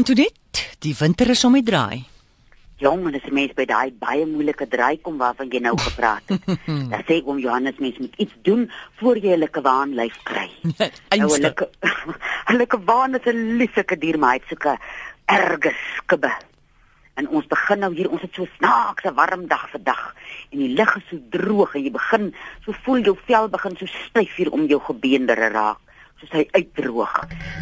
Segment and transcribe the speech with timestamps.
[0.00, 2.06] Antoinette, die winter is om die draai.
[2.80, 6.24] Jong, en as 'n mens by daai baie moeilike draai kom waarvan jy nou gepraat
[6.32, 6.46] het.
[6.92, 10.48] dan sê oom Johannes mens moet iets doen voor jy 'n lekker waanlyf kry.
[11.20, 11.68] nou 'n lekker
[12.48, 14.78] 'n lekker waan is 'n lieflike dier, maar hy't soeke
[15.26, 16.32] erge skibbe.
[17.20, 20.14] En ons begin nou hier, ons het so snaakse warm dag vandag
[20.50, 23.86] en die lug is so droog en jy begin so voel jou vel begin so
[23.86, 25.89] styf hier om jou gebeendere raak
[26.20, 27.14] soos hy uitdroog.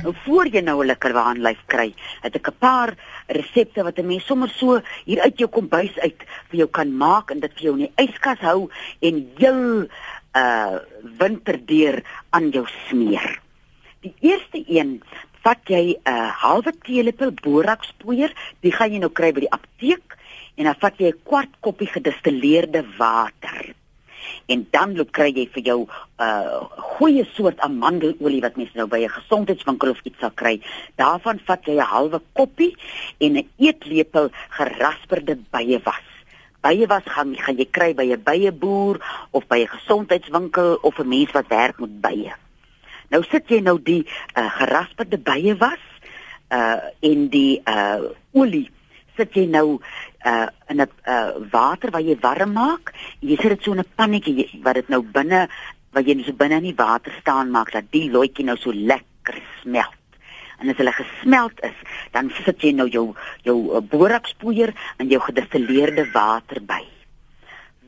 [0.02, 2.94] Nou voor jy nou 'n lekker waanlyf kry, het ek 'n paar
[3.26, 7.30] resepte wat 'n mens sommer so hier uit jou kombuis uit vir jou kan maak
[7.30, 9.88] en dit vir jou in die yskas hou en heel
[10.34, 10.78] uh
[11.18, 13.40] winterdeur aan jou smeer.
[14.00, 15.02] Die eerste een
[15.42, 20.16] vat jy 'n uh, halwe teelepel borakspoeier, dit gaan jy nou kry by die apteek
[20.56, 23.74] en dan vat jy 'n kwart koppie gedistilleerde water
[24.48, 25.88] en dan loop kry jy vir jou 'n
[26.24, 26.64] uh,
[26.98, 30.60] goeie soort amandelolie wat mens nou by 'n gesondheidswinkel of iets sal kry.
[30.96, 32.74] Daarvan vat jy 'n halwe koppie
[33.18, 36.06] en 'n eetlepel gerasperde byewas.
[36.60, 38.96] Byewas gaan gaan jy kry by 'n byeboer
[39.30, 42.32] of by 'n gesondheidswinkel of 'n mens wat werk met bye.
[43.10, 45.84] Nou sit jy nou die uh, gerasperde byewas
[46.50, 48.00] uh in die uh
[48.32, 48.70] olie
[49.18, 49.80] sit jy nou
[50.26, 52.94] uh in 'n uh water wat jy warm maak.
[53.20, 55.48] Jy sit dit so in 'n pannetjie wat dit nou binne
[55.92, 59.40] wat jy so binne in die water staan maak dat die loetjie nou so lekker
[59.62, 59.94] smelt.
[60.58, 61.74] En as hulle gesmelt is,
[62.12, 63.14] dan sit jy nou jou
[63.46, 66.82] jou uh, borakspoeier en jou gedistilleerde water by.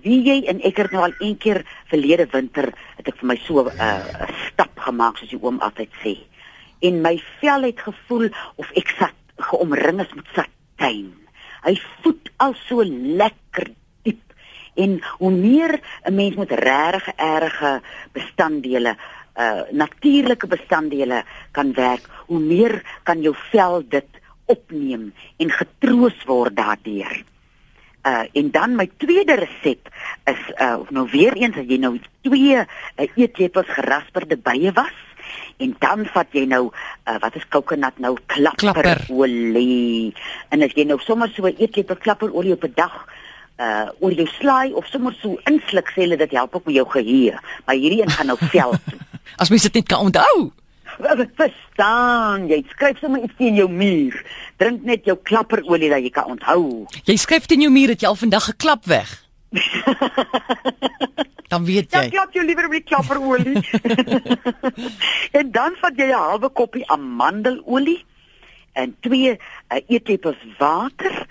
[0.05, 3.39] Wie jy en ek het nou al een keer verlede winter het ek vir my
[3.45, 6.17] so 'n uh, stap gemaak soos die oom altyd sê.
[6.81, 11.20] En my vel het gevoel of ek sat geomring is met satijn.
[11.65, 13.71] Hy voet al so lekker
[14.05, 14.23] diep.
[14.75, 17.81] En hoe meer 'n mens met regtig erge
[18.13, 18.97] bestanddele,
[19.37, 24.09] uh natuurlike bestanddele kan werk, hoe meer kan jou vel dit
[24.47, 27.25] opneem en getroos word daardeur.
[28.07, 29.89] Uh en dan my tweede resep
[30.25, 32.67] is uh nou weer eens as jy nou twee uh,
[33.15, 35.10] eetlepels gerasperde bye was
[35.59, 40.15] en dan vat jy nou uh, wat is coconut nou klapperolie
[40.49, 43.07] en as jy nou sommer so 'n eetlepel klapperolie op 'n dag
[43.61, 46.89] uh oor jou slaai of sommer so insluk sê hulle dit help ook met jou
[46.89, 47.37] geheue
[47.67, 48.73] maar hierdie een gaan nou vel
[49.43, 50.53] as mens dit net kan onthou
[51.41, 54.17] verstaan, jy skryf sommer iets in jou muur.
[54.61, 56.87] Drink net jou klapperolie dat jy kan onthou.
[57.05, 59.09] Jy skryf in jou muur dat jy al vandag geklap weg.
[61.51, 62.05] dan weet jy.
[62.07, 63.59] Ja, klap jou liewer op die klapperolie.
[65.39, 67.99] en dan vat jy 'n halwe koppie amandelolie
[68.79, 71.27] en twee uh, eetlepels water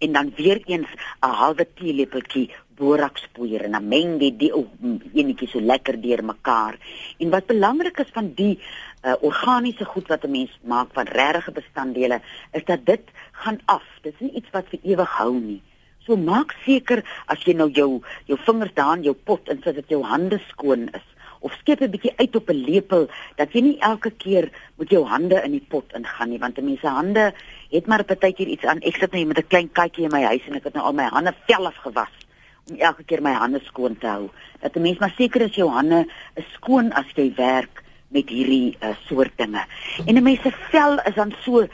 [0.00, 0.90] en dan weer eens
[1.22, 2.50] 'n halwe teelepeltjie
[2.80, 4.52] borakspoeier en dan meng jy die
[5.14, 6.78] enetjie so lekker deurmekaar.
[7.18, 11.52] En wat belangrik is van die uh, organiese goed wat 'n mens maak van regte
[11.52, 12.20] bestanddele
[12.52, 13.86] is dat dit gaan af.
[14.02, 15.62] Dit is nie iets wat vir ewig hou nie.
[16.10, 19.92] So maak seker as jy nou jou jou vingers daar in jou pot insit dat
[19.92, 21.04] jou hande skoon is.
[21.38, 23.06] Of skep 'n bietjie uit op 'n lepel
[23.36, 26.88] dat jy nie elke keer met jou hande in die pot ingaan nie want mense
[26.88, 27.32] hande
[27.70, 28.82] het maar partykeer iets aan.
[28.82, 30.92] Ek sit nou met 'n klein katjie in my huis en ek het nou al
[30.92, 32.14] my hande velf gewas
[32.70, 34.30] om elke keer my hande skoon te hou.
[34.60, 38.76] Dat 'n mens maar seker is jou hande is skoon as jy werk met hierdie
[38.82, 39.64] uh, soort dinge.
[40.06, 41.68] En 'n mens se vel is dan so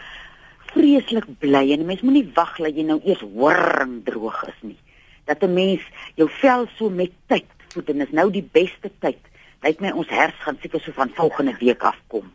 [0.76, 4.78] vreeslik bly en 'n mens moenie wag dat jy nou eers horring droog is nie.
[5.24, 5.82] Dat 'n mens
[6.14, 9.18] jou vel so met tyd voed en is nou die beste tyd.
[9.62, 12.32] Lyk my ons hers gaan seker so van volgende week afkom.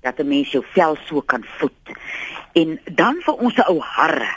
[0.00, 1.84] Dat 'n mens jou vel so kan voed.
[2.52, 4.32] En dan vir ons ou harre.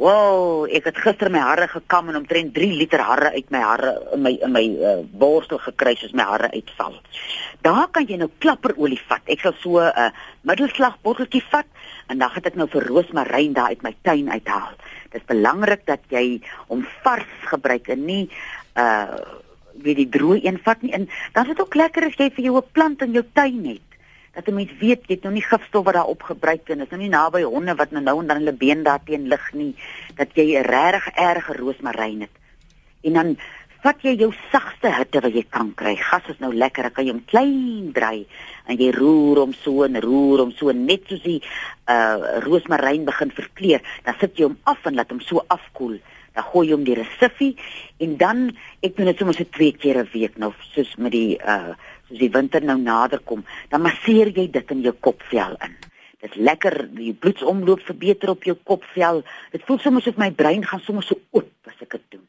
[0.00, 3.90] Wow, ek het gister my hare gekam en omtrent 3 liter hare uit my hare
[4.14, 6.96] in my in my uh, borstel gekry soos my hare uitval.
[7.60, 9.20] Daar kan jy nou klapperolie vat.
[9.28, 10.08] Ek sal so 'n uh,
[10.48, 11.68] middelslag botteltjie vat
[12.08, 14.72] en dan het ek nou vir roosmaryn daar uit my tuin uithaal.
[15.12, 16.40] Dit is belangrik dat jy
[16.72, 18.24] hom vars gebruik en nie
[18.80, 19.20] uh
[19.80, 20.92] weet die droë een vat nie.
[20.92, 23.64] En dan is dit ook lekker as jy vir jou 'n plant in jou tuin
[23.68, 23.89] het
[24.34, 26.88] dat 'n mens weet jy het nou nie gifstof wat daar op gebruik en is
[26.88, 29.74] nou nie naby honde wat nou nou en dan hulle been daarteen lig nie
[30.14, 32.34] dat jy 'n regtig erge roosmaryn het.
[33.02, 33.36] En dan
[33.80, 35.94] vat jy jou sagste hitte wat jy kan kry.
[35.96, 38.26] Gas is nou lekker, dan kan jy hom klein draai
[38.66, 41.40] en jy roer hom so en roer hom so net soos die
[41.88, 43.80] uh roosmaryn begin verkleur.
[44.04, 45.98] Dan sit jy hom af en laat hom so afkoel.
[46.34, 47.54] Dan gooi jy hom die resifie
[48.04, 48.50] en dan
[48.84, 51.74] ek doen dit sommer so twee keer 'n week nou soos met die uh
[52.10, 55.78] soos die winter nou nader kom, dan masseer jy dit in jou kopvel in.
[56.20, 59.22] Dit is lekker, die bloedsomloop verbeter op jou kopvel.
[59.54, 62.26] Dit voel soms of my brein gaan sommer so oop as ek dit doen.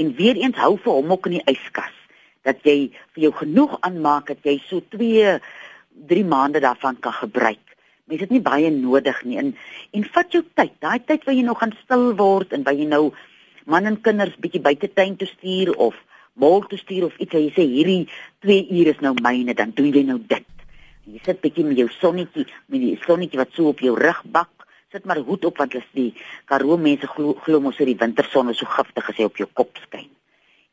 [0.00, 1.92] En weer eens hou vir hom ook in die yskas
[2.46, 5.38] dat jy vir jou genoeg aanmaak dat jy so 2
[6.08, 7.66] 3 maande daarvan kan gebruik
[8.06, 9.38] Mense het nie baie nodig nie.
[9.40, 9.48] En
[9.90, 10.74] en vat jou tyd.
[10.84, 13.08] Daai tyd waar jy nou gaan stil word en waar jy nou
[13.66, 15.96] man en kinders bietjie buite tuin toe stuur of
[16.40, 18.04] mol toe stuur of iets, jy sê hierdie
[18.44, 20.44] 2 ure is nou myne, dan doen jy nou dit.
[21.06, 24.50] Jy sit bietjie met jou sonnetjie, met die sonnetjie wat so op jou rug bak.
[24.94, 26.12] Sit maar hoed op want as die
[26.46, 29.80] Karoo mense glo glo mos dat die winterson so giftig is hy op jou kop
[29.86, 30.08] skyn.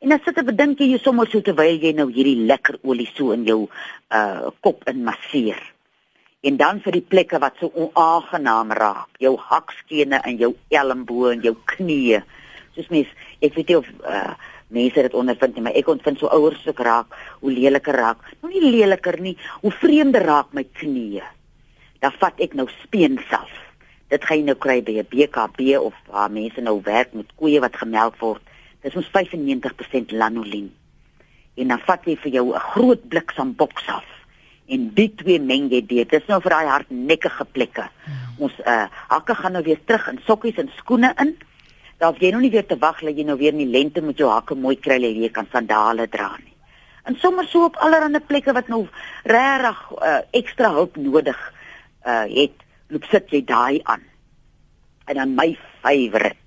[0.03, 3.31] En dan sit 'n bedink jy sommer so terwyl jy nou hierdie lekker olie so
[3.31, 3.69] in jou
[4.11, 5.61] uh kop in masseer.
[6.41, 11.41] En dan vir die plekke wat so onaangenaam raak, jou hakskene en jou elmboë en
[11.41, 12.23] jou knieë.
[12.75, 13.07] Soos mens,
[13.39, 14.33] ek weet nie of uh
[14.73, 18.23] mense dit ondervind nie, maar ek ontvind so ouers so raak, hoe leliker raak.
[18.41, 21.27] Nou nie leliker nie, hoe vreemder raak my knieë.
[22.01, 23.53] Dan vat ek nou speenself.
[24.09, 27.61] Dit gaan jy nou kry by 'n BKB of waar mense nou werk met koeie
[27.61, 28.41] wat gemelk word
[28.83, 30.67] Dis ons 95% lanolin.
[31.55, 34.09] En dan vat jy vir jou 'n groot bliksem boks af
[34.67, 36.09] en die twee meng jy dit.
[36.09, 37.87] Dis nou vir daai hardnekkige plekke.
[38.05, 38.13] Hmm.
[38.37, 41.37] Ons uh hakke gaan nou weer terug in sokkies en skoene in.
[42.03, 44.19] Daar jy nou nie weer te wag dat jy nou weer in die lente met
[44.19, 46.51] jou hakke mooi kry lê jy kan sandale dra nie.
[47.07, 48.81] En sommer so op allerlei plekke wat nou
[49.23, 51.39] regtig uh ekstra hulp nodig
[52.03, 52.57] uh het,
[52.91, 54.03] loop sit jy daai aan.
[55.07, 56.43] En dan my favourite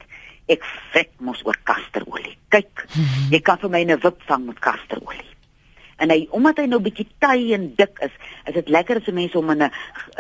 [0.52, 2.36] ek vet mos oor kasterolie.
[2.52, 3.32] Kyk, mhm.
[3.32, 5.32] jy kan vir my 'n wip vang met kasterolie.
[5.96, 8.12] En hy omdat hy nou bietjie taai en dik is,
[8.46, 9.70] is dit lekker as mense hom in 'n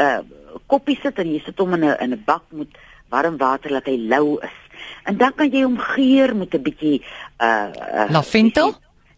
[0.00, 0.20] uh,
[0.66, 2.68] koppie sit en jy sit hom in 'n in 'n bak met
[3.10, 4.65] warm water laat hy lou is.
[5.04, 7.02] En dan kan jy hom geur met 'n bietjie
[7.38, 8.74] uh, uh lavendel.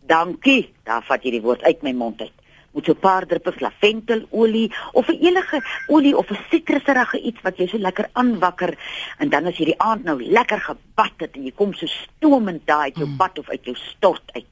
[0.07, 0.73] Dankie.
[0.85, 2.33] Daar vat jy die woord uit my mond uit
[2.79, 7.57] met so 'n paar druppels laventelolie of 'n enige olie of 'n sitrusrige iets wat
[7.57, 8.79] jy so lekker aanwakker
[9.19, 12.67] en dan as jy die aand nou lekker gebad het en jy kom so stoomend
[12.67, 13.17] daai uit jou mm.
[13.17, 14.47] bad of uit jou stort uit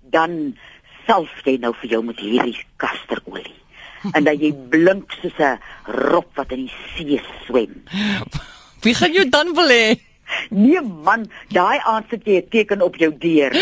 [0.00, 0.56] dan
[1.06, 3.54] self jy nou vir jou met hierdie kasterolie
[4.16, 7.82] en dan jy blink soos 'n rop wat in die see swem.
[8.82, 9.98] Wie gaan jou dan wil hê?
[10.50, 13.52] Nee man, daai aand sit jy 'n teken op jou deur.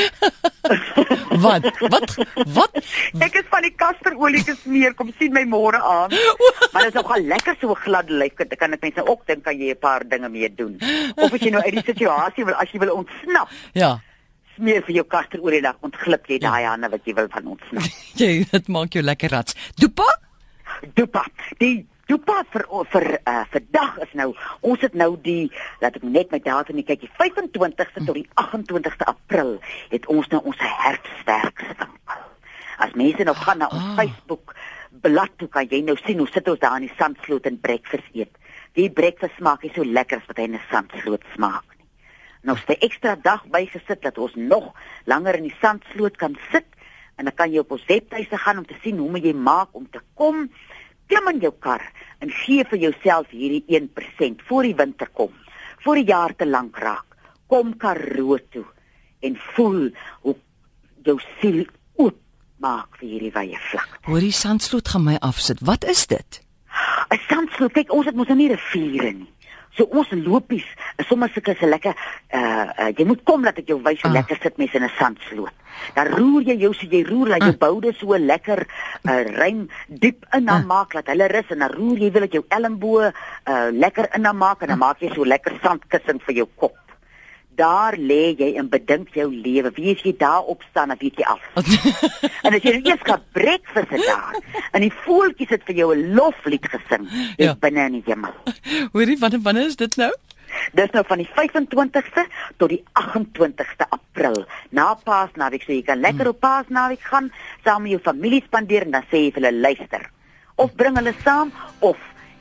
[1.45, 1.65] wat?
[1.81, 2.15] Wat?
[2.57, 2.73] Wat?
[3.19, 6.11] Ek is van die kasterolie gesmeer, kom sien my môre aan.
[6.73, 9.59] maar dit is nogal lekker so glad lyk, dit kan ek mense ook dink kan
[9.59, 10.79] jy 'n paar dinge mee doen.
[11.17, 13.49] Of as jy nou uit die situasie wil as jy wil ontsnap.
[13.73, 14.01] Ja.
[14.57, 16.71] Smeer vir jou kasterolie dan ontglip jy daai ja.
[16.71, 17.91] hande wat jy wil van ontsnap.
[18.23, 19.57] jy, dit maak jou lekker rats.
[19.77, 20.07] Dopa?
[20.95, 21.25] Dopa.
[21.59, 24.29] Die Toe pas vir vir uh, vir dag is nou
[24.61, 25.49] ons het nou die
[25.81, 29.57] laat ek net my datum kyk die 25ste tot die 28ste April
[29.93, 32.23] het ons nou ons herfstwerkswinkel.
[32.85, 33.95] As mense nou gaan na ons oh.
[33.97, 34.53] Facebook
[35.05, 38.13] blad toe kan jy nou sien hoe sit ons daar in die sandsloot en breakfast
[38.13, 38.37] eet.
[38.77, 41.89] Die breakfast smaak is so lekker as wat hy in 'n sandsloot smaak nie.
[42.43, 44.75] Nou ste ekstra dag bygesit dat ons nog
[45.07, 46.69] langer in die sandsloot kan sit
[47.17, 49.69] en dan kan jy op ons webtuise gaan om te sien hoe moet jy maak
[49.73, 50.51] om te kom
[51.15, 51.83] klim in jou kar
[52.25, 55.31] en gee vir jouself hierdie 1% voor die winter kom.
[55.85, 57.07] Voor die jaar te lank raak.
[57.47, 58.65] Kom Karoo toe
[59.23, 59.93] en voel
[60.25, 60.35] hoe
[61.05, 61.65] jou siel
[62.01, 62.19] oop
[62.59, 64.01] maak vir hierdie wye vlak.
[64.09, 65.63] Hoor die sandsloot gaan my afsit.
[65.63, 66.41] Wat is dit?
[67.13, 67.73] 'n Sandsloot.
[67.73, 69.31] Kyk, ons het mos nou nie riviere nie.
[69.75, 70.67] So ons lopies,
[70.99, 72.41] is sommer sulke se lekker uh,
[72.79, 74.17] uh jy moet kom dat ek jou wys hoe ah.
[74.21, 75.55] lekker sit mense in 'n sandsloot.
[75.97, 77.59] Dan roer jy jou so jy roer dat jou ah.
[77.67, 78.67] boude so lekker
[79.11, 80.67] uh ruim diep in dan ah.
[80.67, 84.23] maak dat hulle rus en dan roer jy wil dat jou elmboë uh lekker in
[84.23, 84.87] dan maak en dan ah.
[84.87, 86.84] maak jy so lekker sandkussing vir jou kop
[87.57, 89.71] daar lê jy en bedink jou lewe.
[89.77, 91.43] Wie as jy daar opstaan, dan weet jy af.
[92.45, 94.39] en as jy eers gaan breakfast het daar
[94.75, 97.55] en die voeltjies het vir jou 'n loflied gesing, ja.
[97.55, 98.35] binne in die hemel.
[98.93, 100.13] Hoorie, wanneer wanneer is dit nou?
[100.73, 104.45] Dis nou van die 25ste tot die 28ste April.
[104.71, 107.31] Na Paasnaweek, so jy kan lekker op Paasnaweek gaan
[107.65, 110.11] saam met jou familie spandeer en dan sê jy vir hulle luister.
[110.57, 111.99] Of bring hulle saam of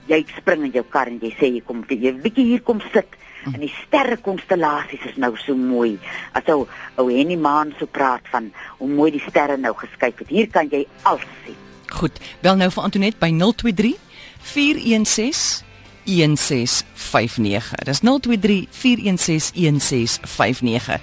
[0.08, 2.82] jy spring in jou kar en jy sê jy kom jy 'n bietjie hier kom
[2.94, 3.08] sit
[3.52, 5.98] En die sterrekonstellasies is nou so mooi.
[6.38, 10.32] As ou ou Henny Maan so praat van hoe mooi die sterre nou geskyk het.
[10.32, 11.60] Hier kan jy alles sien.
[11.94, 12.20] Goed.
[12.42, 13.98] Bel nou vir Antoinette by 023
[14.54, 15.64] 416
[16.04, 17.74] 1659.
[17.88, 21.02] Dis 023 416 1659.